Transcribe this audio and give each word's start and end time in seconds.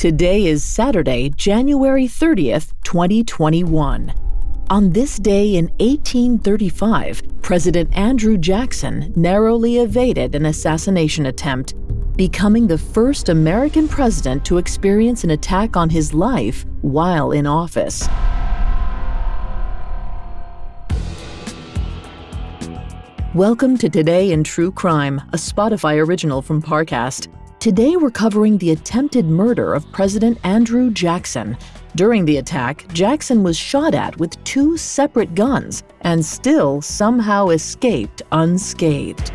Today 0.00 0.46
is 0.46 0.64
Saturday, 0.64 1.28
January 1.28 2.06
30th, 2.06 2.72
2021. 2.84 4.14
On 4.70 4.90
this 4.92 5.18
day 5.18 5.56
in 5.56 5.66
1835, 5.78 7.42
President 7.42 7.94
Andrew 7.94 8.38
Jackson 8.38 9.12
narrowly 9.14 9.76
evaded 9.76 10.34
an 10.34 10.46
assassination 10.46 11.26
attempt, 11.26 11.74
becoming 12.16 12.66
the 12.66 12.78
first 12.78 13.28
American 13.28 13.86
president 13.86 14.42
to 14.46 14.56
experience 14.56 15.22
an 15.22 15.32
attack 15.32 15.76
on 15.76 15.90
his 15.90 16.14
life 16.14 16.64
while 16.80 17.32
in 17.32 17.46
office. 17.46 18.08
Welcome 23.34 23.76
to 23.76 23.90
Today 23.90 24.32
in 24.32 24.44
True 24.44 24.72
Crime, 24.72 25.18
a 25.34 25.36
Spotify 25.36 26.02
original 26.02 26.40
from 26.40 26.62
Parcast. 26.62 27.28
Today 27.60 27.94
we're 27.96 28.10
covering 28.10 28.56
the 28.56 28.70
attempted 28.70 29.26
murder 29.26 29.74
of 29.74 29.92
President 29.92 30.38
Andrew 30.44 30.90
Jackson. 30.90 31.58
During 31.94 32.24
the 32.24 32.38
attack, 32.38 32.90
Jackson 32.94 33.42
was 33.42 33.54
shot 33.54 33.94
at 33.94 34.18
with 34.18 34.42
two 34.44 34.78
separate 34.78 35.34
guns 35.34 35.82
and 36.00 36.24
still 36.24 36.80
somehow 36.80 37.48
escaped 37.48 38.22
unscathed. 38.32 39.30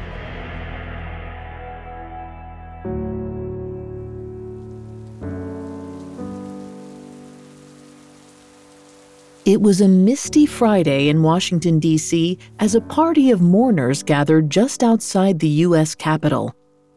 It 9.46 9.62
was 9.62 9.82
a 9.82 9.88
misty 9.88 10.48
Friday 10.48 11.10
in 11.10 11.22
Washington, 11.22 11.78
D.C., 11.78 12.40
as 12.58 12.74
a 12.74 12.82
party 12.82 13.30
of 13.30 13.42
mourners 13.42 14.02
gathered 14.02 14.50
just 14.50 14.84
outside 14.84 15.38
the 15.38 15.48
U.S. 15.68 15.94
Capitol. 15.94 16.56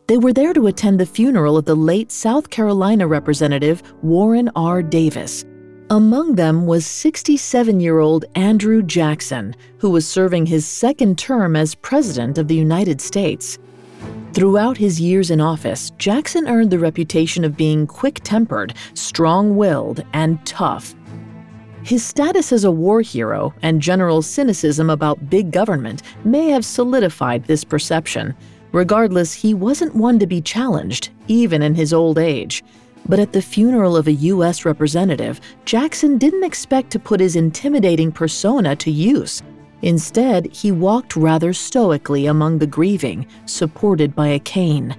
They 0.08 0.16
were 0.16 0.32
there 0.32 0.54
to 0.54 0.68
attend 0.68 0.98
the 0.98 1.04
funeral 1.04 1.58
of 1.58 1.66
the 1.66 1.74
late 1.74 2.10
South 2.10 2.48
Carolina 2.48 3.06
Representative 3.06 3.82
Warren 4.02 4.50
R. 4.56 4.82
Davis. 4.82 5.44
Among 5.90 6.34
them 6.34 6.64
was 6.64 6.86
67 6.86 7.78
year 7.78 7.98
old 7.98 8.24
Andrew 8.34 8.82
Jackson, 8.82 9.54
who 9.76 9.90
was 9.90 10.08
serving 10.08 10.46
his 10.46 10.66
second 10.66 11.18
term 11.18 11.54
as 11.54 11.74
President 11.74 12.38
of 12.38 12.48
the 12.48 12.54
United 12.54 13.02
States. 13.02 13.58
Throughout 14.32 14.78
his 14.78 14.98
years 14.98 15.30
in 15.30 15.42
office, 15.42 15.90
Jackson 15.98 16.48
earned 16.48 16.70
the 16.70 16.78
reputation 16.78 17.44
of 17.44 17.54
being 17.54 17.86
quick 17.86 18.20
tempered, 18.24 18.72
strong 18.94 19.56
willed, 19.58 20.02
and 20.14 20.44
tough. 20.46 20.94
His 21.82 22.02
status 22.02 22.50
as 22.50 22.64
a 22.64 22.70
war 22.70 23.02
hero 23.02 23.52
and 23.60 23.82
general 23.82 24.22
cynicism 24.22 24.88
about 24.88 25.28
big 25.28 25.50
government 25.50 26.02
may 26.24 26.48
have 26.48 26.64
solidified 26.64 27.44
this 27.44 27.62
perception. 27.62 28.34
Regardless, 28.78 29.34
he 29.34 29.54
wasn't 29.54 29.92
one 29.96 30.20
to 30.20 30.26
be 30.28 30.40
challenged, 30.40 31.10
even 31.26 31.62
in 31.62 31.74
his 31.74 31.92
old 31.92 32.16
age. 32.16 32.62
But 33.08 33.18
at 33.18 33.32
the 33.32 33.42
funeral 33.42 33.96
of 33.96 34.06
a 34.06 34.12
U.S. 34.32 34.64
representative, 34.64 35.40
Jackson 35.64 36.16
didn't 36.16 36.44
expect 36.44 36.92
to 36.92 37.00
put 37.00 37.18
his 37.18 37.34
intimidating 37.34 38.12
persona 38.12 38.76
to 38.76 38.92
use. 38.92 39.42
Instead, 39.82 40.46
he 40.54 40.70
walked 40.70 41.16
rather 41.16 41.52
stoically 41.52 42.26
among 42.26 42.58
the 42.58 42.68
grieving, 42.68 43.26
supported 43.46 44.14
by 44.14 44.28
a 44.28 44.38
cane. 44.38 44.94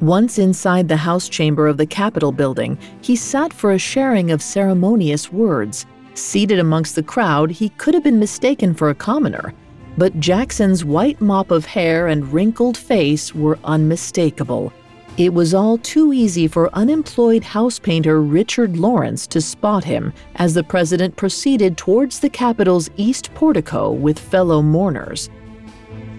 Once 0.00 0.40
inside 0.40 0.88
the 0.88 0.96
House 0.96 1.28
chamber 1.28 1.68
of 1.68 1.76
the 1.76 1.86
Capitol 1.86 2.32
building, 2.32 2.76
he 3.00 3.14
sat 3.14 3.52
for 3.52 3.74
a 3.74 3.78
sharing 3.78 4.32
of 4.32 4.42
ceremonious 4.42 5.32
words. 5.32 5.86
Seated 6.14 6.58
amongst 6.58 6.96
the 6.96 7.02
crowd, 7.04 7.48
he 7.48 7.68
could 7.68 7.94
have 7.94 8.02
been 8.02 8.18
mistaken 8.18 8.74
for 8.74 8.90
a 8.90 8.94
commoner. 8.96 9.54
But 9.98 10.20
Jackson's 10.20 10.84
white 10.84 11.20
mop 11.20 11.50
of 11.50 11.64
hair 11.64 12.08
and 12.08 12.32
wrinkled 12.32 12.76
face 12.76 13.34
were 13.34 13.58
unmistakable. 13.64 14.72
It 15.16 15.32
was 15.32 15.54
all 15.54 15.78
too 15.78 16.12
easy 16.12 16.46
for 16.46 16.74
unemployed 16.74 17.42
house 17.42 17.78
painter 17.78 18.20
Richard 18.20 18.76
Lawrence 18.76 19.26
to 19.28 19.40
spot 19.40 19.82
him 19.84 20.12
as 20.34 20.52
the 20.52 20.62
president 20.62 21.16
proceeded 21.16 21.78
towards 21.78 22.20
the 22.20 22.28
Capitol's 22.28 22.90
east 22.98 23.32
portico 23.32 23.90
with 23.90 24.18
fellow 24.18 24.60
mourners. 24.60 25.30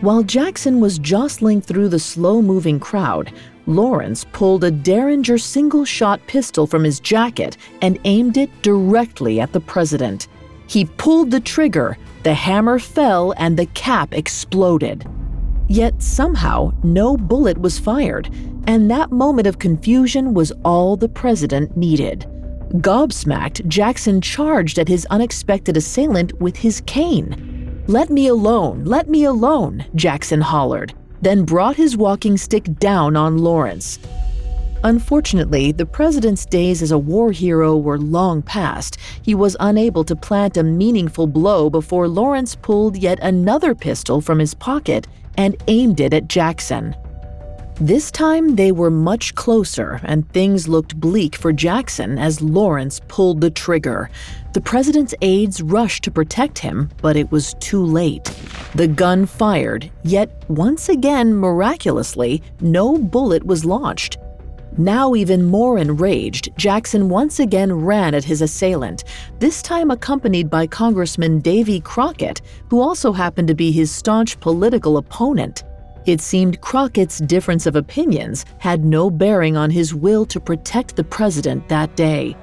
While 0.01 0.23
Jackson 0.23 0.79
was 0.79 0.97
jostling 0.97 1.61
through 1.61 1.89
the 1.89 1.99
slow 1.99 2.41
moving 2.41 2.79
crowd, 2.79 3.31
Lawrence 3.67 4.25
pulled 4.31 4.63
a 4.63 4.71
Derringer 4.71 5.37
single 5.37 5.85
shot 5.85 6.19
pistol 6.25 6.65
from 6.65 6.83
his 6.83 6.99
jacket 6.99 7.57
and 7.83 7.99
aimed 8.05 8.37
it 8.37 8.49
directly 8.63 9.39
at 9.39 9.53
the 9.53 9.59
president. 9.59 10.27
He 10.67 10.85
pulled 10.85 11.31
the 11.31 11.39
trigger, 11.39 11.97
the 12.23 12.33
hammer 12.33 12.79
fell, 12.79 13.33
and 13.37 13.57
the 13.57 13.65
cap 13.67 14.13
exploded. 14.13 15.05
Yet 15.67 16.01
somehow, 16.01 16.73
no 16.83 17.17
bullet 17.17 17.57
was 17.57 17.79
fired, 17.79 18.29
and 18.67 18.89
that 18.91 19.11
moment 19.11 19.47
of 19.47 19.59
confusion 19.59 20.33
was 20.33 20.51
all 20.63 20.95
the 20.95 21.09
president 21.09 21.75
needed. 21.75 22.25
Gobsmacked, 22.75 23.65
Jackson 23.67 24.21
charged 24.21 24.77
at 24.77 24.87
his 24.87 25.05
unexpected 25.09 25.77
assailant 25.77 26.39
with 26.41 26.57
his 26.57 26.81
cane. 26.81 27.83
Let 27.87 28.09
me 28.09 28.27
alone, 28.27 28.83
let 28.83 29.09
me 29.09 29.23
alone, 29.23 29.85
Jackson 29.95 30.41
hollered 30.41 30.93
then 31.21 31.43
brought 31.43 31.75
his 31.75 31.97
walking 31.97 32.37
stick 32.37 32.63
down 32.79 33.15
on 33.15 33.37
Lawrence. 33.37 33.99
Unfortunately, 34.87 35.73
the 35.73 35.85
president's 35.85 36.45
days 36.45 36.81
as 36.81 36.91
a 36.91 36.97
war 36.97 37.33
hero 37.33 37.75
were 37.75 37.99
long 37.99 38.41
past. 38.41 38.95
He 39.21 39.35
was 39.35 39.57
unable 39.59 40.05
to 40.05 40.15
plant 40.15 40.55
a 40.55 40.63
meaningful 40.63 41.27
blow 41.27 41.69
before 41.69 42.07
Lawrence 42.07 42.55
pulled 42.55 42.95
yet 42.95 43.19
another 43.21 43.75
pistol 43.75 44.21
from 44.21 44.39
his 44.39 44.53
pocket 44.53 45.05
and 45.37 45.61
aimed 45.67 45.99
it 45.99 46.13
at 46.13 46.29
Jackson. 46.29 46.95
This 47.81 48.09
time 48.11 48.55
they 48.55 48.71
were 48.71 48.89
much 48.89 49.35
closer, 49.35 49.99
and 50.03 50.27
things 50.31 50.69
looked 50.69 50.97
bleak 50.97 51.35
for 51.35 51.51
Jackson 51.51 52.17
as 52.17 52.41
Lawrence 52.41 53.01
pulled 53.09 53.41
the 53.41 53.51
trigger. 53.51 54.09
The 54.53 54.61
president's 54.61 55.13
aides 55.21 55.61
rushed 55.61 56.05
to 56.05 56.11
protect 56.11 56.59
him, 56.59 56.89
but 57.01 57.17
it 57.17 57.29
was 57.29 57.55
too 57.59 57.83
late. 57.83 58.33
The 58.73 58.87
gun 58.87 59.25
fired, 59.25 59.91
yet 60.03 60.45
once 60.47 60.87
again, 60.87 61.35
miraculously, 61.35 62.41
no 62.61 62.97
bullet 62.97 63.43
was 63.45 63.65
launched. 63.65 64.17
Now, 64.79 65.15
even 65.15 65.43
more 65.43 65.79
enraged, 65.79 66.55
Jackson 66.55 67.09
once 67.09 67.39
again 67.39 67.73
ran 67.73 68.13
at 68.13 68.23
his 68.23 68.43
assailant, 68.43 69.05
this 69.39 69.63
time 69.63 69.89
accompanied 69.89 70.51
by 70.51 70.67
Congressman 70.67 71.39
Davy 71.39 71.79
Crockett, 71.79 72.41
who 72.69 72.79
also 72.79 73.11
happened 73.11 73.47
to 73.47 73.55
be 73.55 73.71
his 73.71 73.89
staunch 73.89 74.39
political 74.39 74.97
opponent. 74.97 75.63
It 76.05 76.21
seemed 76.21 76.61
Crockett's 76.61 77.17
difference 77.17 77.65
of 77.65 77.75
opinions 77.75 78.45
had 78.59 78.85
no 78.85 79.09
bearing 79.09 79.57
on 79.57 79.71
his 79.71 79.95
will 79.95 80.27
to 80.27 80.39
protect 80.39 80.95
the 80.95 81.03
president 81.03 81.67
that 81.69 81.95
day. 81.95 82.35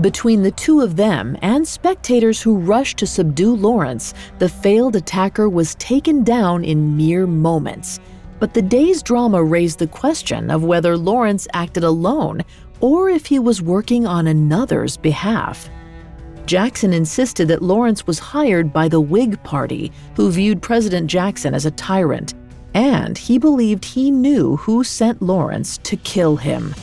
Between 0.00 0.42
the 0.42 0.52
two 0.52 0.80
of 0.80 0.96
them 0.96 1.36
and 1.42 1.68
spectators 1.68 2.40
who 2.40 2.56
rushed 2.56 2.96
to 2.98 3.06
subdue 3.06 3.54
Lawrence, 3.54 4.14
the 4.38 4.48
failed 4.48 4.96
attacker 4.96 5.48
was 5.48 5.74
taken 5.74 6.24
down 6.24 6.64
in 6.64 6.96
mere 6.96 7.26
moments. 7.26 8.00
But 8.40 8.54
the 8.54 8.62
day's 8.62 9.02
drama 9.02 9.42
raised 9.42 9.78
the 9.78 9.86
question 9.86 10.50
of 10.50 10.64
whether 10.64 10.96
Lawrence 10.96 11.48
acted 11.52 11.84
alone 11.84 12.42
or 12.80 13.10
if 13.10 13.26
he 13.26 13.38
was 13.38 13.60
working 13.60 14.06
on 14.06 14.26
another's 14.26 14.96
behalf. 14.96 15.68
Jackson 16.46 16.92
insisted 16.92 17.48
that 17.48 17.62
Lawrence 17.62 18.06
was 18.06 18.18
hired 18.18 18.72
by 18.72 18.88
the 18.88 19.00
Whig 19.00 19.42
Party, 19.42 19.92
who 20.14 20.30
viewed 20.30 20.62
President 20.62 21.08
Jackson 21.08 21.52
as 21.54 21.66
a 21.66 21.70
tyrant 21.72 22.34
and 22.74 23.16
he 23.18 23.38
believed 23.38 23.84
he 23.84 24.10
knew 24.10 24.56
who 24.56 24.84
sent 24.84 25.22
Lawrence 25.22 25.78
to 25.78 25.96
kill 25.96 26.36
him. 26.36 26.74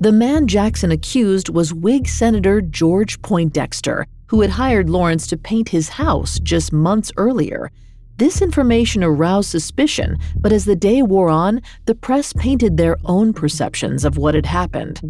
The 0.00 0.12
man 0.12 0.46
Jackson 0.46 0.90
accused 0.90 1.48
was 1.48 1.72
Whig 1.72 2.08
Senator 2.08 2.60
George 2.60 3.22
Poindexter, 3.22 4.06
who 4.26 4.40
had 4.40 4.50
hired 4.50 4.90
Lawrence 4.90 5.26
to 5.28 5.36
paint 5.36 5.68
his 5.68 5.88
house 5.88 6.38
just 6.40 6.72
months 6.72 7.12
earlier. 7.16 7.70
This 8.16 8.40
information 8.40 9.02
aroused 9.02 9.50
suspicion, 9.50 10.18
but 10.36 10.52
as 10.52 10.64
the 10.64 10.76
day 10.76 11.02
wore 11.02 11.30
on, 11.30 11.60
the 11.86 11.96
press 11.96 12.32
painted 12.32 12.76
their 12.76 12.96
own 13.04 13.32
perceptions 13.32 14.04
of 14.04 14.16
what 14.16 14.36
had 14.36 14.46
happened. 14.46 15.00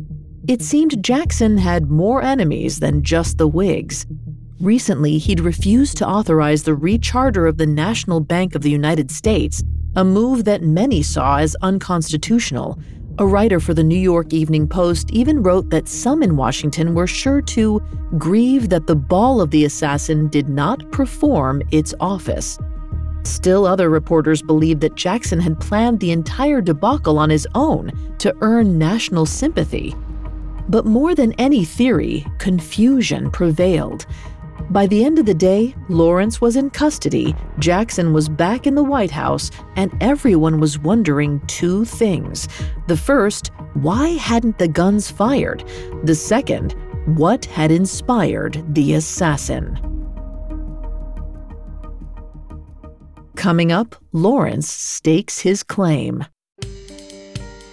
It 0.49 0.63
seemed 0.63 1.05
Jackson 1.05 1.59
had 1.59 1.91
more 1.91 2.23
enemies 2.23 2.81
than 2.81 3.03
just 3.03 3.37
the 3.37 3.47
Whigs. 3.47 4.07
Recently, 4.59 5.19
he'd 5.19 5.41
refused 5.41 5.99
to 5.99 6.09
authorize 6.09 6.63
the 6.63 6.75
recharter 6.75 7.47
of 7.47 7.59
the 7.59 7.67
National 7.67 8.21
Bank 8.21 8.55
of 8.55 8.63
the 8.63 8.71
United 8.71 9.11
States, 9.11 9.63
a 9.97 10.05
move 10.05 10.47
that 10.47 10.63
many 10.63 11.03
saw 11.03 11.37
as 11.39 11.55
unconstitutional. 11.61 12.79
A 13.19 13.27
writer 13.27 13.61
for 13.61 13.75
the 13.75 13.85
New 13.85 13.99
York 13.99 14.33
Evening 14.33 14.67
Post 14.67 15.11
even 15.11 15.43
wrote 15.43 15.69
that 15.69 15.89
some 15.89 16.23
in 16.23 16.37
Washington 16.37 16.95
were 16.95 17.07
sure 17.07 17.43
to 17.43 17.81
grieve 18.17 18.71
that 18.71 18.87
the 18.87 18.97
ball 18.97 19.43
of 19.43 19.51
the 19.51 19.67
assassin 19.67 20.29
did 20.29 20.49
not 20.49 20.91
perform 20.91 21.63
its 21.71 21.95
office. 22.01 22.59
Still, 23.25 23.67
other 23.67 23.91
reporters 23.91 24.43
believed 24.43 24.81
that 24.83 24.95
Jackson 24.95 25.41
had 25.41 25.61
planned 25.61 26.01
the 26.01 26.13
entire 26.13 26.61
debacle 26.61 27.19
on 27.19 27.31
his 27.31 27.49
own 27.55 27.91
to 28.19 28.37
earn 28.41 28.79
national 28.79 29.27
sympathy. 29.27 29.95
But 30.69 30.87
more 30.87 31.15
than 31.15 31.33
any 31.35 31.65
theory, 31.65 32.27
confusion 32.39 33.31
prevailed. 33.31 34.07
By 34.71 34.87
the 34.87 35.05
end 35.05 35.19
of 35.19 35.27
the 35.27 35.35
day, 35.35 35.75
Lawrence 35.89 36.41
was 36.41 36.57
in 36.57 36.71
custody, 36.71 37.35
Jackson 37.59 38.13
was 38.13 38.29
back 38.29 38.67
in 38.67 38.75
the 38.75 38.85
White 38.85 39.11
House, 39.11 39.51
and 39.77 39.93
everyone 40.01 40.59
was 40.59 40.79
wondering 40.79 41.41
two 41.47 41.85
things. 41.85 42.49
The 42.87 42.97
first, 42.97 43.51
why 43.75 44.09
hadn't 44.09 44.59
the 44.59 44.69
guns 44.69 45.11
fired? 45.11 45.65
The 46.05 46.15
second, 46.15 46.75
what 47.05 47.45
had 47.45 47.71
inspired 47.71 48.65
the 48.75 48.95
assassin? 48.95 49.94
Coming 53.45 53.73
up, 53.73 53.95
Lawrence 54.15 54.71
stakes 54.71 55.41
his 55.41 55.63
claim. 55.63 56.25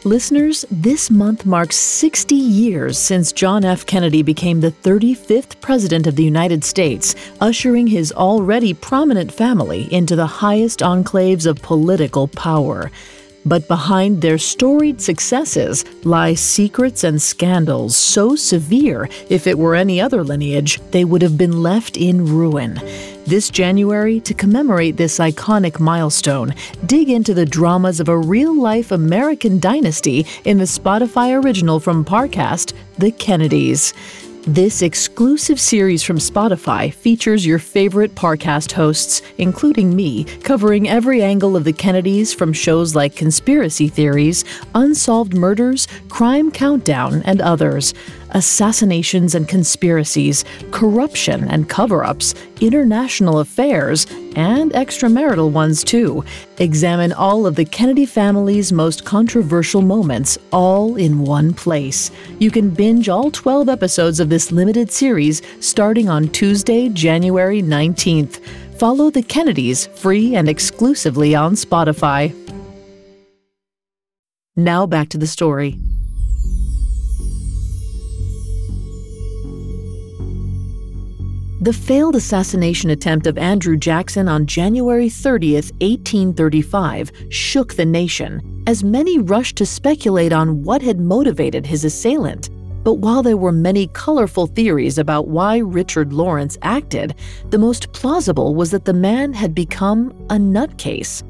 Listeners, 0.03 0.65
this 0.69 1.09
month 1.09 1.45
marks 1.45 1.77
60 1.77 2.35
years 2.35 2.97
since 2.97 3.31
John 3.31 3.63
F. 3.63 3.85
Kennedy 3.85 4.21
became 4.21 4.59
the 4.59 4.73
35th 4.73 5.61
President 5.61 6.07
of 6.07 6.17
the 6.17 6.25
United 6.25 6.65
States, 6.65 7.15
ushering 7.39 7.87
his 7.87 8.11
already 8.11 8.73
prominent 8.73 9.31
family 9.31 9.87
into 9.93 10.17
the 10.17 10.27
highest 10.27 10.81
enclaves 10.81 11.45
of 11.45 11.61
political 11.61 12.27
power. 12.27 12.91
But 13.45 13.69
behind 13.69 14.21
their 14.21 14.37
storied 14.37 14.99
successes 14.99 15.85
lie 16.05 16.33
secrets 16.33 17.05
and 17.05 17.21
scandals 17.21 17.95
so 17.95 18.35
severe, 18.35 19.07
if 19.29 19.47
it 19.47 19.57
were 19.57 19.75
any 19.75 20.01
other 20.01 20.21
lineage, 20.21 20.81
they 20.91 21.05
would 21.05 21.21
have 21.21 21.37
been 21.37 21.63
left 21.63 21.95
in 21.95 22.25
ruin. 22.25 22.77
This 23.25 23.51
January, 23.51 24.19
to 24.21 24.33
commemorate 24.33 24.97
this 24.97 25.19
iconic 25.19 25.79
milestone, 25.79 26.55
dig 26.87 27.09
into 27.09 27.35
the 27.35 27.45
dramas 27.45 27.99
of 27.99 28.09
a 28.09 28.17
real 28.17 28.53
life 28.59 28.91
American 28.91 29.59
dynasty 29.59 30.25
in 30.43 30.57
the 30.57 30.63
Spotify 30.65 31.41
original 31.41 31.79
from 31.79 32.03
Parcast, 32.03 32.73
The 32.97 33.11
Kennedys. 33.11 33.93
This 34.47 34.81
exclusive 34.81 35.59
series 35.59 36.01
from 36.01 36.17
Spotify 36.17 36.91
features 36.91 37.45
your 37.45 37.59
favorite 37.59 38.15
Parcast 38.15 38.71
hosts, 38.71 39.21
including 39.37 39.95
me, 39.95 40.23
covering 40.23 40.89
every 40.89 41.21
angle 41.21 41.55
of 41.55 41.63
the 41.63 41.71
Kennedys 41.71 42.33
from 42.33 42.51
shows 42.51 42.95
like 42.95 43.15
Conspiracy 43.15 43.87
Theories, 43.87 44.43
Unsolved 44.73 45.35
Murders, 45.35 45.87
Crime 46.09 46.49
Countdown, 46.49 47.21
and 47.21 47.39
others. 47.39 47.93
Assassinations 48.31 49.35
and 49.35 49.47
conspiracies, 49.47 50.43
corruption 50.71 51.47
and 51.47 51.69
cover 51.69 52.03
ups, 52.03 52.33
international 52.61 53.39
affairs, 53.39 54.07
and 54.35 54.71
extramarital 54.71 55.51
ones 55.51 55.83
too. 55.83 56.23
Examine 56.57 57.13
all 57.13 57.45
of 57.45 57.55
the 57.55 57.65
Kennedy 57.65 58.05
family's 58.05 58.71
most 58.71 59.05
controversial 59.05 59.81
moments, 59.81 60.37
all 60.51 60.95
in 60.95 61.19
one 61.19 61.53
place. 61.53 62.11
You 62.39 62.51
can 62.51 62.69
binge 62.69 63.09
all 63.09 63.31
12 63.31 63.69
episodes 63.69 64.19
of 64.19 64.29
this 64.29 64.51
limited 64.51 64.91
series 64.91 65.41
starting 65.59 66.09
on 66.09 66.29
Tuesday, 66.29 66.89
January 66.89 67.61
19th. 67.61 68.43
Follow 68.77 69.09
the 69.09 69.23
Kennedys 69.23 69.87
free 69.87 70.35
and 70.35 70.49
exclusively 70.49 71.35
on 71.35 71.53
Spotify. 71.53 72.33
Now 74.55 74.85
back 74.85 75.09
to 75.09 75.17
the 75.17 75.27
story. 75.27 75.77
The 81.61 81.71
failed 81.71 82.15
assassination 82.15 82.89
attempt 82.89 83.27
of 83.27 83.37
Andrew 83.37 83.77
Jackson 83.77 84.27
on 84.27 84.47
January 84.47 85.09
30, 85.09 85.53
1835, 85.53 87.11
shook 87.29 87.75
the 87.75 87.85
nation, 87.85 88.63
as 88.65 88.83
many 88.83 89.19
rushed 89.19 89.57
to 89.57 89.65
speculate 89.67 90.33
on 90.33 90.63
what 90.63 90.81
had 90.81 90.99
motivated 90.99 91.67
his 91.67 91.85
assailant. 91.85 92.49
But 92.83 92.95
while 92.95 93.21
there 93.21 93.37
were 93.37 93.51
many 93.51 93.85
colorful 93.93 94.47
theories 94.47 94.97
about 94.97 95.27
why 95.27 95.59
Richard 95.59 96.13
Lawrence 96.13 96.57
acted, 96.63 97.13
the 97.51 97.59
most 97.59 97.93
plausible 97.93 98.55
was 98.55 98.71
that 98.71 98.85
the 98.85 98.93
man 98.95 99.31
had 99.31 99.53
become 99.53 100.09
a 100.31 100.37
nutcase. 100.37 101.21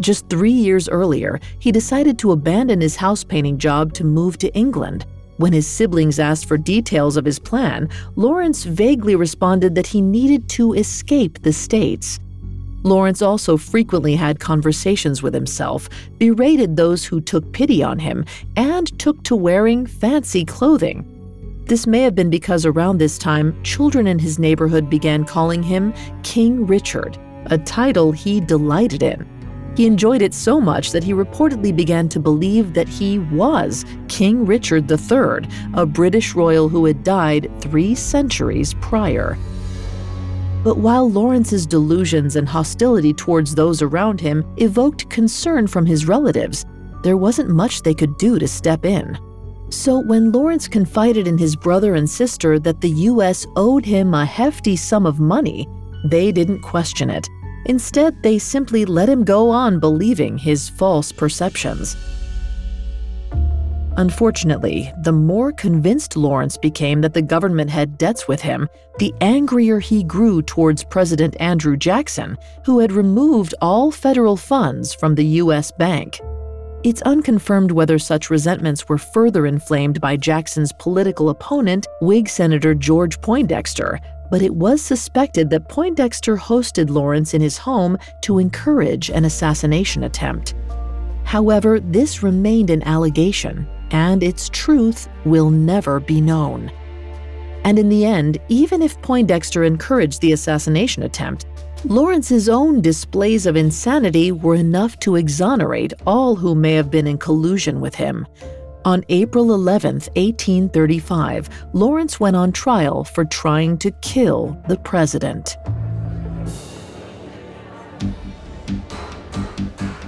Just 0.00 0.30
three 0.30 0.50
years 0.50 0.88
earlier, 0.88 1.38
he 1.58 1.70
decided 1.70 2.18
to 2.20 2.32
abandon 2.32 2.80
his 2.80 2.96
house 2.96 3.22
painting 3.22 3.58
job 3.58 3.92
to 3.92 4.04
move 4.04 4.38
to 4.38 4.50
England. 4.54 5.04
When 5.36 5.52
his 5.52 5.66
siblings 5.66 6.18
asked 6.18 6.46
for 6.46 6.56
details 6.56 7.16
of 7.16 7.24
his 7.24 7.38
plan, 7.38 7.88
Lawrence 8.14 8.64
vaguely 8.64 9.16
responded 9.16 9.74
that 9.74 9.88
he 9.88 10.00
needed 10.00 10.48
to 10.50 10.74
escape 10.74 11.42
the 11.42 11.52
States. 11.52 12.20
Lawrence 12.84 13.22
also 13.22 13.56
frequently 13.56 14.14
had 14.14 14.38
conversations 14.38 15.22
with 15.22 15.34
himself, 15.34 15.88
berated 16.18 16.76
those 16.76 17.04
who 17.04 17.20
took 17.20 17.50
pity 17.52 17.82
on 17.82 17.98
him, 17.98 18.24
and 18.56 18.96
took 18.98 19.22
to 19.24 19.34
wearing 19.34 19.86
fancy 19.86 20.44
clothing. 20.44 21.10
This 21.66 21.86
may 21.86 22.02
have 22.02 22.14
been 22.14 22.28
because 22.28 22.66
around 22.66 22.98
this 22.98 23.16
time, 23.16 23.60
children 23.64 24.06
in 24.06 24.18
his 24.18 24.38
neighborhood 24.38 24.90
began 24.90 25.24
calling 25.24 25.62
him 25.62 25.94
King 26.22 26.66
Richard, 26.66 27.18
a 27.46 27.56
title 27.56 28.12
he 28.12 28.38
delighted 28.38 29.02
in. 29.02 29.26
He 29.76 29.86
enjoyed 29.86 30.22
it 30.22 30.34
so 30.34 30.60
much 30.60 30.92
that 30.92 31.02
he 31.02 31.12
reportedly 31.12 31.74
began 31.74 32.08
to 32.10 32.20
believe 32.20 32.74
that 32.74 32.88
he 32.88 33.18
was 33.18 33.84
King 34.08 34.46
Richard 34.46 34.90
III, 34.90 35.48
a 35.74 35.84
British 35.84 36.34
royal 36.34 36.68
who 36.68 36.84
had 36.84 37.02
died 37.02 37.50
three 37.60 37.94
centuries 37.94 38.74
prior. 38.74 39.36
But 40.62 40.78
while 40.78 41.10
Lawrence's 41.10 41.66
delusions 41.66 42.36
and 42.36 42.48
hostility 42.48 43.12
towards 43.12 43.54
those 43.54 43.82
around 43.82 44.20
him 44.20 44.44
evoked 44.58 45.10
concern 45.10 45.66
from 45.66 45.84
his 45.84 46.06
relatives, 46.06 46.64
there 47.02 47.16
wasn't 47.16 47.50
much 47.50 47.82
they 47.82 47.94
could 47.94 48.16
do 48.16 48.38
to 48.38 48.48
step 48.48 48.84
in. 48.84 49.18
So, 49.70 49.98
when 49.98 50.30
Lawrence 50.30 50.68
confided 50.68 51.26
in 51.26 51.36
his 51.36 51.56
brother 51.56 51.96
and 51.96 52.08
sister 52.08 52.58
that 52.60 52.80
the 52.80 52.90
U.S. 52.90 53.44
owed 53.56 53.84
him 53.84 54.14
a 54.14 54.24
hefty 54.24 54.76
sum 54.76 55.04
of 55.04 55.18
money, 55.18 55.66
they 56.04 56.30
didn't 56.30 56.60
question 56.60 57.10
it 57.10 57.28
Instead, 57.66 58.22
they 58.22 58.38
simply 58.38 58.84
let 58.84 59.08
him 59.08 59.24
go 59.24 59.50
on 59.50 59.80
believing 59.80 60.36
his 60.36 60.68
false 60.68 61.12
perceptions. 61.12 61.96
Unfortunately, 63.96 64.92
the 65.02 65.12
more 65.12 65.52
convinced 65.52 66.16
Lawrence 66.16 66.56
became 66.56 67.00
that 67.00 67.14
the 67.14 67.22
government 67.22 67.70
had 67.70 67.96
debts 67.96 68.26
with 68.26 68.40
him, 68.40 68.68
the 68.98 69.14
angrier 69.20 69.78
he 69.78 70.02
grew 70.02 70.42
towards 70.42 70.82
President 70.82 71.36
Andrew 71.38 71.76
Jackson, 71.76 72.36
who 72.64 72.80
had 72.80 72.90
removed 72.90 73.54
all 73.60 73.92
federal 73.92 74.36
funds 74.36 74.92
from 74.92 75.14
the 75.14 75.24
U.S. 75.42 75.70
Bank. 75.70 76.20
It's 76.82 77.02
unconfirmed 77.02 77.70
whether 77.70 77.98
such 77.98 78.30
resentments 78.30 78.88
were 78.88 78.98
further 78.98 79.46
inflamed 79.46 80.00
by 80.00 80.16
Jackson's 80.16 80.72
political 80.72 81.30
opponent, 81.30 81.86
Whig 82.02 82.28
Senator 82.28 82.74
George 82.74 83.20
Poindexter, 83.20 84.00
but 84.30 84.42
it 84.42 84.54
was 84.54 84.82
suspected 84.82 85.50
that 85.50 85.68
Poindexter 85.68 86.36
hosted 86.36 86.90
Lawrence 86.90 87.34
in 87.34 87.40
his 87.40 87.58
home 87.58 87.98
to 88.22 88.38
encourage 88.38 89.10
an 89.10 89.24
assassination 89.24 90.04
attempt. 90.04 90.54
However, 91.24 91.80
this 91.80 92.22
remained 92.22 92.70
an 92.70 92.82
allegation, 92.82 93.66
and 93.90 94.22
its 94.22 94.48
truth 94.48 95.08
will 95.24 95.50
never 95.50 96.00
be 96.00 96.20
known. 96.20 96.70
And 97.64 97.78
in 97.78 97.88
the 97.88 98.04
end, 98.04 98.38
even 98.48 98.82
if 98.82 99.00
Poindexter 99.00 99.64
encouraged 99.64 100.20
the 100.20 100.32
assassination 100.32 101.02
attempt, 101.02 101.46
Lawrence's 101.86 102.48
own 102.48 102.80
displays 102.80 103.46
of 103.46 103.56
insanity 103.56 104.32
were 104.32 104.54
enough 104.54 104.98
to 105.00 105.16
exonerate 105.16 105.92
all 106.06 106.34
who 106.34 106.54
may 106.54 106.72
have 106.74 106.90
been 106.90 107.06
in 107.06 107.18
collusion 107.18 107.80
with 107.80 107.94
him. 107.94 108.26
On 108.84 109.02
April 109.08 109.54
11, 109.54 109.94
1835, 109.94 111.48
Lawrence 111.72 112.20
went 112.20 112.36
on 112.36 112.52
trial 112.52 113.02
for 113.02 113.24
trying 113.24 113.78
to 113.78 113.90
kill 114.02 114.60
the 114.68 114.76
president. 114.76 115.56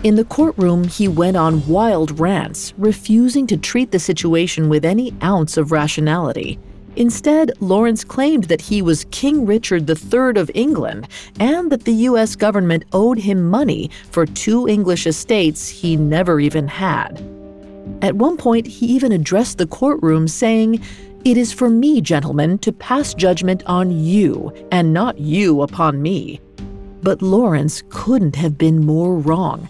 In 0.02 0.14
the 0.16 0.26
courtroom, 0.26 0.85
he 0.85 1.09
went 1.09 1.38
on 1.38 1.66
wild 1.66 2.21
rants, 2.21 2.75
refusing 2.76 3.47
to 3.47 3.56
treat 3.56 3.92
the 3.92 3.99
situation 3.99 4.68
with 4.68 4.85
any 4.85 5.14
ounce 5.23 5.56
of 5.56 5.73
rationality. 5.73 6.59
Instead, 6.97 7.52
Lawrence 7.61 8.04
claimed 8.04 8.45
that 8.45 8.61
he 8.61 8.83
was 8.83 9.06
King 9.11 9.47
Richard 9.47 9.88
III 9.88 10.38
of 10.38 10.50
England 10.54 11.09
and 11.40 11.73
that 11.73 11.85
the 11.85 12.04
U.S. 12.11 12.37
government 12.37 12.85
owed 12.92 13.18
him 13.18 13.49
money 13.49 13.90
for 14.11 14.26
two 14.26 14.68
English 14.68 15.06
estates 15.06 15.66
he 15.66 15.97
never 15.97 16.40
even 16.40 16.68
had. 16.68 17.35
At 18.02 18.16
one 18.16 18.36
point, 18.36 18.66
he 18.66 18.86
even 18.86 19.12
addressed 19.12 19.58
the 19.58 19.66
courtroom 19.66 20.28
saying, 20.28 20.82
It 21.24 21.36
is 21.36 21.52
for 21.52 21.68
me, 21.68 22.00
gentlemen, 22.00 22.58
to 22.58 22.72
pass 22.72 23.14
judgment 23.14 23.62
on 23.66 23.90
you, 23.90 24.52
and 24.70 24.92
not 24.92 25.18
you 25.18 25.62
upon 25.62 26.02
me. 26.02 26.40
But 27.02 27.22
Lawrence 27.22 27.82
couldn't 27.88 28.36
have 28.36 28.58
been 28.58 28.84
more 28.84 29.16
wrong. 29.16 29.68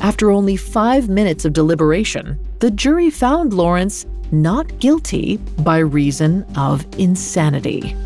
After 0.00 0.30
only 0.30 0.56
five 0.56 1.08
minutes 1.08 1.44
of 1.44 1.52
deliberation, 1.52 2.38
the 2.60 2.70
jury 2.70 3.10
found 3.10 3.52
Lawrence 3.52 4.06
not 4.30 4.78
guilty 4.78 5.38
by 5.60 5.78
reason 5.78 6.44
of 6.56 6.86
insanity. 6.98 7.96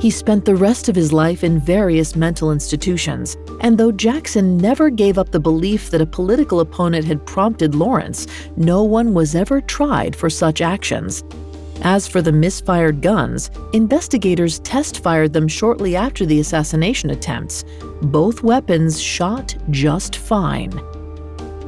He 0.00 0.10
spent 0.10 0.44
the 0.44 0.56
rest 0.56 0.90
of 0.90 0.96
his 0.96 1.12
life 1.12 1.42
in 1.42 1.58
various 1.58 2.14
mental 2.14 2.52
institutions, 2.52 3.36
and 3.60 3.78
though 3.78 3.92
Jackson 3.92 4.56
never 4.56 4.90
gave 4.90 5.18
up 5.18 5.30
the 5.30 5.40
belief 5.40 5.90
that 5.90 6.00
a 6.00 6.06
political 6.06 6.60
opponent 6.60 7.04
had 7.04 7.26
prompted 7.26 7.74
Lawrence, 7.74 8.26
no 8.56 8.82
one 8.82 9.14
was 9.14 9.34
ever 9.34 9.60
tried 9.60 10.14
for 10.16 10.28
such 10.30 10.60
actions. 10.60 11.24
As 11.82 12.08
for 12.08 12.22
the 12.22 12.32
misfired 12.32 13.02
guns, 13.02 13.50
investigators 13.72 14.60
test 14.60 15.02
fired 15.02 15.32
them 15.32 15.48
shortly 15.48 15.96
after 15.96 16.24
the 16.24 16.40
assassination 16.40 17.10
attempts. 17.10 17.64
Both 18.02 18.42
weapons 18.42 19.00
shot 19.00 19.54
just 19.70 20.16
fine. 20.16 20.70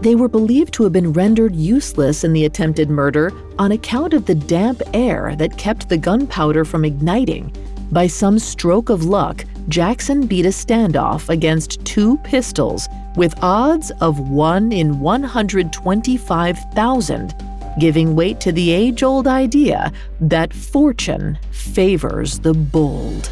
They 0.01 0.15
were 0.15 0.29
believed 0.29 0.75
to 0.75 0.85
have 0.85 0.93
been 0.93 1.13
rendered 1.13 1.57
useless 1.57 2.23
in 2.23 2.33
the 2.33 2.45
attempted 2.45 2.91
murder 2.91 3.33
on 3.59 3.73
account 3.73 4.15
of 4.15 4.27
the 4.27 4.35
damp 4.35 4.83
air 4.95 5.35
that 5.37 5.59
kept 5.59 5.89
the 5.89 5.97
gunpowder 5.97 6.65
from 6.65 6.85
igniting. 6.85 7.53
By 7.91 8.07
some 8.07 8.39
stroke 8.39 8.91
of 8.91 9.05
luck, 9.05 9.45
Jackson 9.69 10.27
beat 10.27 10.47
a 10.47 10.51
standoff 10.51 11.29
against 11.29 11.85
two 11.85 12.17
pistols 12.19 12.89
with 13.17 13.35
odds 13.43 13.91
of 14.01 14.31
1 14.31 14.71
in 14.71 15.01
125,000, 15.01 17.35
giving 17.81 18.15
weight 18.15 18.39
to 18.41 18.53
the 18.53 18.71
age 18.71 19.03
old 19.03 19.27
idea 19.27 19.93
that 20.21 20.55
fortune 20.55 21.37
favors 21.51 22.39
the 22.39 22.55
bold. 22.55 23.29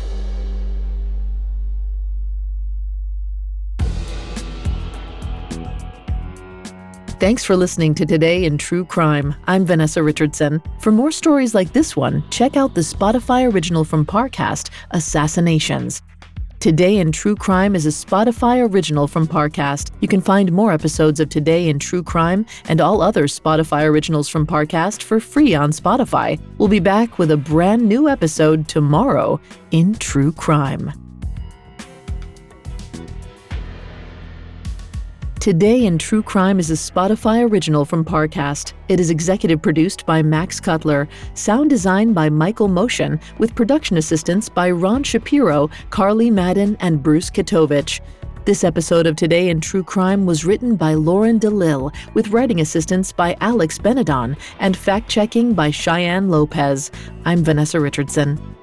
Thanks 7.21 7.45
for 7.45 7.55
listening 7.57 7.95
to 7.95 8.05
Today 8.05 8.45
in 8.45 8.59
True 8.59 8.85
Crime. 8.85 9.37
I'm 9.47 9.65
Vanessa 9.65 10.03
Richardson. 10.03 10.61
For 10.81 10.91
more 10.91 11.13
stories 11.13 11.55
like 11.55 11.73
this 11.73 11.97
one, 11.97 12.25
check 12.29 12.57
out 12.57 12.75
the 12.75 12.83
Spotify 12.83 13.51
original 13.51 13.85
from 13.85 14.05
Parcast, 14.05 14.69
Assassinations. 14.91 16.03
Today 16.65 16.97
in 16.97 17.13
True 17.13 17.37
Crime 17.37 17.77
is 17.77 17.85
a 17.85 17.91
Spotify 17.91 18.67
original 18.67 19.07
from 19.07 19.29
Parcast. 19.29 19.91
You 20.01 20.09
can 20.09 20.23
find 20.23 20.51
more 20.51 20.73
episodes 20.73 21.21
of 21.21 21.29
Today 21.29 21.69
in 21.69 21.79
True 21.79 22.03
Crime 22.03 22.47
and 22.71 22.81
all 22.81 23.03
other 23.03 23.25
Spotify 23.25 23.85
originals 23.85 24.31
from 24.31 24.47
Parcast 24.47 25.03
for 25.03 25.21
free 25.21 25.55
on 25.55 25.73
Spotify. 25.73 26.41
We'll 26.57 26.69
be 26.69 26.81
back 26.81 27.19
with 27.19 27.33
a 27.33 27.37
brand 27.37 27.87
new 27.87 28.09
episode 28.09 28.67
tomorrow 28.67 29.39
in 29.73 29.97
True 29.97 30.33
Crime. 30.33 31.04
Today 35.45 35.85
in 35.85 35.99
True 35.99 36.23
Crime 36.23 36.59
is 36.59 36.71
a 36.71 36.73
Spotify 36.73 37.47
original 37.47 37.85
from 37.85 38.03
Parcast. 38.03 38.73
It 38.89 38.99
is 38.99 39.11
executive 39.11 39.61
produced 39.61 40.07
by 40.07 40.23
Max 40.23 40.59
Cutler, 40.59 41.07
sound 41.35 41.69
design 41.69 42.15
by 42.15 42.31
Michael 42.31 42.69
Motion, 42.69 43.21
with 43.37 43.55
production 43.55 43.99
assistance 43.99 44.49
by 44.49 44.71
Ron 44.71 45.03
Shapiro, 45.03 45.69
Carly 45.91 46.31
Madden, 46.31 46.79
and 46.81 47.03
Bruce 47.03 47.29
Katovich. 47.29 48.01
This 48.47 48.65
episode 48.65 49.07
of 49.07 49.17
Today 49.17 49.51
in 49.51 49.61
True 49.61 49.85
Crime 49.85 50.25
was 50.25 50.47
written 50.47 50.77
by 50.77 50.95
Lauren 50.95 51.39
DeLille, 51.39 51.95
with 52.15 52.29
writing 52.29 52.63
assistance 52.63 53.13
by 53.13 53.37
Alex 53.43 53.79
Benedon 53.79 54.39
and 54.61 54.75
fact 54.75 55.11
checking 55.11 55.53
by 55.53 55.71
Cheyenne 55.71 56.31
Lopez. 56.31 56.91
I'm 57.27 57.45
Vanessa 57.45 57.79
Richardson. 57.81 58.54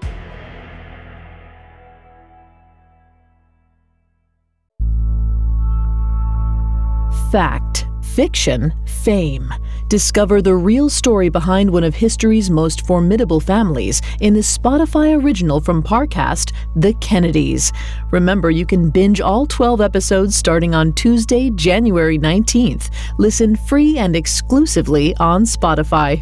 Fact, 7.31 7.85
fiction, 8.13 8.73
fame. 8.85 9.53
Discover 9.87 10.41
the 10.41 10.53
real 10.53 10.89
story 10.89 11.29
behind 11.29 11.69
one 11.69 11.85
of 11.85 11.95
history's 11.95 12.49
most 12.49 12.85
formidable 12.85 13.39
families 13.39 14.01
in 14.19 14.33
the 14.33 14.41
Spotify 14.41 15.17
original 15.17 15.61
from 15.61 15.81
Parcast, 15.81 16.51
The 16.75 16.93
Kennedys. 16.95 17.71
Remember, 18.11 18.51
you 18.51 18.65
can 18.65 18.89
binge 18.89 19.21
all 19.21 19.45
12 19.45 19.79
episodes 19.79 20.35
starting 20.35 20.75
on 20.75 20.91
Tuesday, 20.91 21.49
January 21.51 22.19
19th. 22.19 22.89
Listen 23.17 23.55
free 23.55 23.97
and 23.97 24.13
exclusively 24.13 25.15
on 25.15 25.43
Spotify. 25.43 26.21